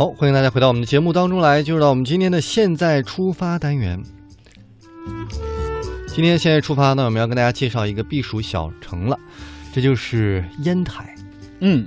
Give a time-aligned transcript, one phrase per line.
[0.00, 4.02] 好，欢迎大家回到我们的节目当中来，进入到我们今天的现在出发单元。
[6.08, 9.18] 今天现在出发呢，我们要跟大家介绍一个避暑小城了，
[9.74, 11.14] 这就是烟台。
[11.58, 11.86] 嗯，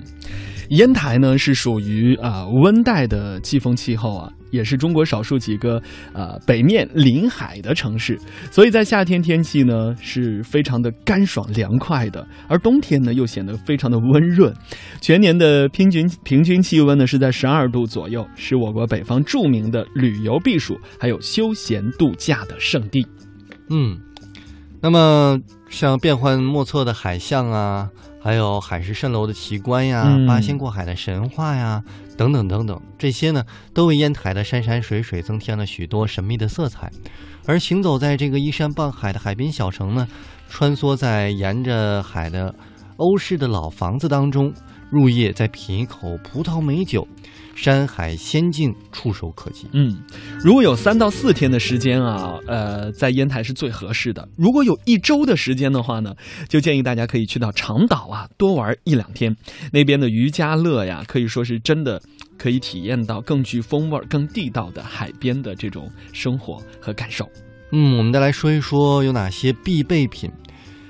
[0.70, 5.82] 烟台呢是属于啊温带的季风气候啊，也是中国少数几个
[6.14, 8.18] 呃北面临海的城市，
[8.52, 14.54] 所以在夏天天气呢是非常的干爽凉快的，而冬天呢又显得非常的温润，
[15.02, 23.04] 全年的平均平均气温呢是在十二度左右，是我国北方著名的旅游避暑还有休闲度假的圣地。
[23.72, 23.98] 嗯，
[24.80, 25.40] 那么
[25.74, 27.90] 像变幻莫测的海象啊。
[28.22, 31.84] 还有海市蜃楼的奇观呀，八仙过海的神话呀，
[32.16, 36.90] 等等等等，这些呢，都为烟台的山山水水增添了许多神秘的色彩。
[37.46, 40.08] 而行走在这个依山傍海的海滨小城呢，
[40.48, 42.56] 穿梭在沿着海的
[42.98, 44.54] 欧式的老房子当中，
[44.90, 47.08] 入夜再品一口葡萄美酒。
[47.56, 49.68] 山海仙境触手可及。
[49.74, 49.96] 嗯，
[50.44, 54.28] 如果有三到四天的时间啊，呃，在烟台是最合适的。
[54.36, 56.16] 如果有一周的时间的话呢，
[56.50, 59.36] 就建议大家可以去到长岛啊，多玩一两天。
[59.72, 62.02] 那边的渔家乐呀，可以说是真的
[62.40, 67.30] 可以体验到更具风味、更地道的海边的这种生活和感受。
[67.72, 70.32] 嗯，我们再来说一说有哪些必备品。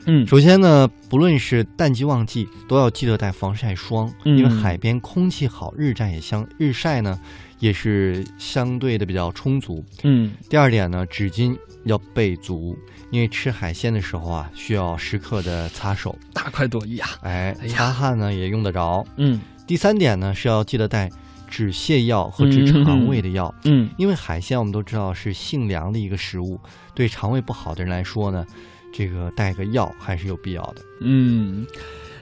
[0.06, 7.20] 嗯，首先呢，不论是淡季旺季，都要记得带防晒霜，因为海边空气好，日晒也相日晒呢，
[7.60, 9.84] 也是相对的比较充足。
[10.04, 12.78] 嗯，第二点呢，纸巾要备足，
[13.12, 17.10] 因为吃海鲜的时候啊，需要时刻的擦手，大快朵颐啊！
[17.22, 19.06] 哎，擦汗呢也用得着。
[19.16, 21.10] 嗯，第三点呢，是要记得带
[21.48, 23.54] 止泻药和治肠胃的药。
[23.64, 26.60] 嗯，因为海鲜我们都知道是性凉的一个食物，
[26.94, 28.46] 对肠胃不好的人来说呢。
[28.94, 30.82] 这个带个药还是有必要的。
[31.00, 31.68] 嗯。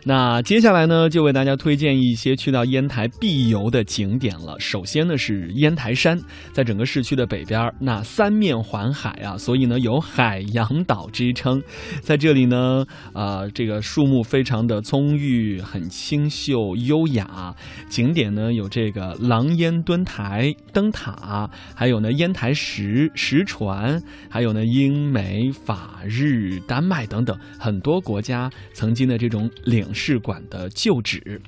[0.03, 4.59] 那接下来呢，就为大家推荐一些去到烟台必游的景点了。
[4.59, 6.19] 首先呢是烟台山，
[6.51, 11.61] 在整个市区的北边，那三面环海啊，所以呢有海洋岛之称。
[12.01, 17.55] 在这里呢，呃，这个树木非常的葱郁，很清秀优雅。
[17.87, 29.90] 景点呢有这个狼烟墩台灯塔，还有呢烟台石石船，还有呢英美法日丹麦等等很多国家曾经的这种领。
[29.93, 31.41] 试馆的旧址，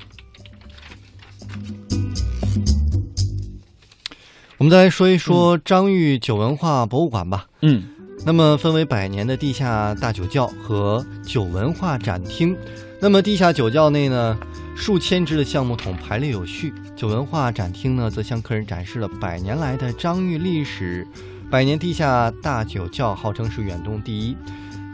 [4.58, 7.48] 我们再来说一说张裕酒文化博物馆吧。
[7.62, 7.84] 嗯，
[8.26, 12.56] 那么分为百年的地下大酒窖和酒文化展厅。
[13.02, 14.38] 那么地下酒窖内呢，
[14.75, 21.06] 数千只的橡木桶排列有序；酒文化展厅呢，则向客人展示了百年来的张裕历史。
[21.52, 24.38] 百年地下大酒窖号称是远东第一。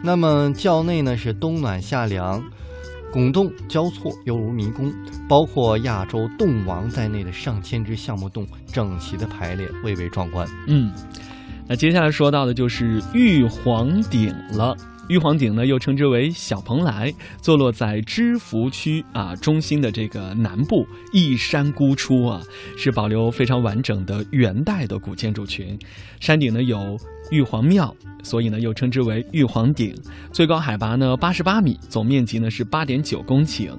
[0.02, 2.42] 那么窖内呢，是冬暖夏凉。
[3.12, 4.92] 拱洞交错，犹如迷宫，
[5.28, 10.48] 包括亚洲洞王在内的上千只橡木洞整齐的排列，蔚为壮观。
[10.68, 10.92] 嗯，
[11.68, 14.76] 那接下来说到的就是玉皇顶了。
[15.10, 17.12] 玉皇顶呢，又称之为小蓬莱，
[17.42, 22.40] 坐落在芝罘区啊中心的这个南部，一山孤出啊，
[22.76, 25.76] 是保留非常完整的元代的古建筑群。
[26.20, 26.96] 山顶呢有。
[27.30, 27.94] 玉皇庙，
[28.24, 29.94] 所以呢又称之为玉皇顶，
[30.32, 33.70] 最高海拔呢八十八米，总面积呢是八点九公顷。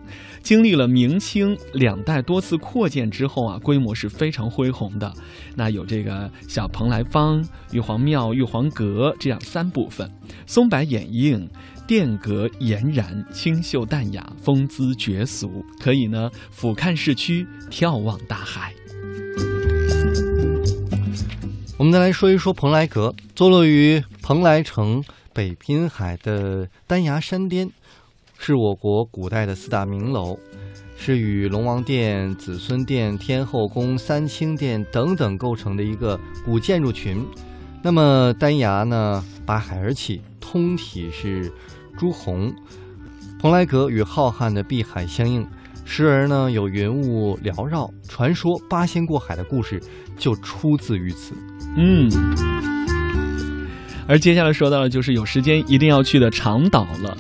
[0.42, 5.12] 经历了明清两代多次扩建之后啊，规模是非常恢宏的。
[5.56, 10.10] 那有这个小蓬莱坊、玉皇庙、玉皇阁这样三部分，
[10.46, 11.50] 松柏掩映，
[11.88, 18.74] 殿阁俨然，清秀淡雅，风姿绝俗，可以呢俯瞰市区，眺望大海。
[21.78, 27.70] 我们再来说一说蓬莱阁，坐落于蓬莱城北滨海的丹崖山巅，
[28.38, 30.38] 是我国古代的四大名楼，
[30.96, 37.26] 是与龙王殿、子孙殿、天后宫、三清殿等等构成的一个古建筑群。
[37.84, 41.52] 那么丹崖呢，拔海而起，通体是
[41.98, 42.54] 朱红。
[43.40, 45.48] 蓬莱阁与浩瀚的碧海相映。
[45.84, 49.82] 时而呢有云雾缭绕，传说八仙过海的故事
[50.16, 51.34] 就出自于此。
[51.76, 52.10] 嗯，
[54.08, 57.18] 而接下来说到的就是有时间一定要去的长岛了。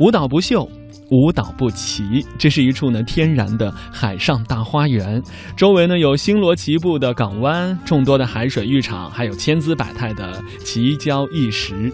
[0.00, 0.68] 无岛不秀，
[1.12, 5.22] 无岛不齐，这是一处呢天然的海上大花园，
[5.54, 11.92] 周围呢有星罗棋布的港湾，众多的海水浴场，还有千姿百态的奇礁异石。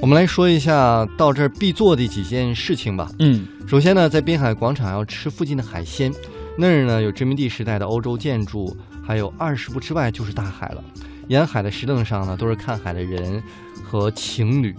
[0.00, 3.10] 我们来说一下到这儿必做的几件事情吧。
[3.18, 6.12] 嗯，首先呢，在滨海广场要吃附近的海鲜，
[6.56, 10.84] 那儿呢有殖民地时代的欧洲建筑，还有二十步之外就是大海了。
[11.28, 13.42] 沿海的石凳上呢都是看海的人
[13.84, 14.74] 和情侣。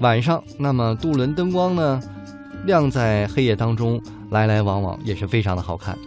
[0.00, 2.00] 晚上，那么渡轮灯光呢，
[2.64, 4.00] 亮在黑夜当中，
[4.30, 5.98] 来来往往也是非常的好看。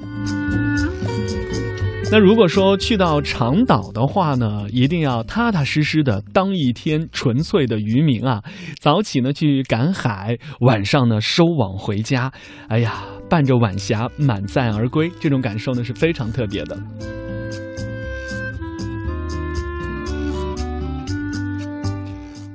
[2.09, 8.41] 那如果说去到长岛的话呢，一定要踏踏实实的当一天纯粹的渔民啊，
[8.79, 12.31] 早起呢去赶海，晚上呢收网回家，
[12.67, 16.77] 哎呀，伴着晚霞满载而归，这种感受呢是非常特别的。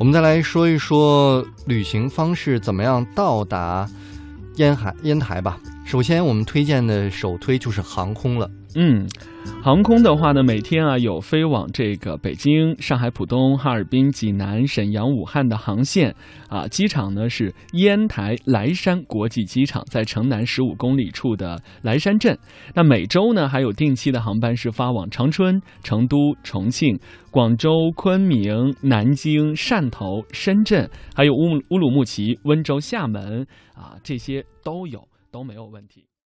[0.07, 3.91] 我们再来说一说旅行方式，怎么样到达
[4.55, 5.59] 烟海烟台吧。
[5.85, 8.49] 首先，我们推荐的首推就是航空了。
[8.79, 9.09] 嗯，
[9.63, 16.15] 航空的话呢，每天啊有飞往这个北京、上海浦东、哈尔滨、济南、沈阳、武汉的航线
[16.51, 16.69] 啊。
[16.69, 22.39] 机场呢是烟台莱山国际机场，在城南十五公里处的莱山镇。
[22.75, 26.99] 那每周呢还有定期的航班是发往长春、成都、重庆、
[27.31, 35.03] 广州、昆明、南京、汕头、深圳，还有乌乌鲁木齐、温州、厦门啊，这些都有
[35.33, 36.05] 都没有问题。